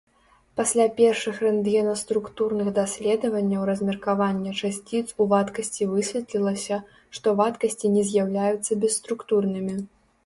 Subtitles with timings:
[0.59, 6.83] Пасля першых рэнтгенаструктурных даследаванняў размеркавання часціц ў вадкасці высветлілася,
[7.19, 9.81] што вадкасці не з'яўляюцца бесструктурнымі.